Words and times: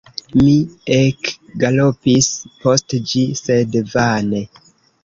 Mi 0.45 0.53
ekgalopis 0.95 2.31
post 2.65 2.99
ĝi, 3.13 3.23
sed 3.45 3.81
vane. 3.95 4.47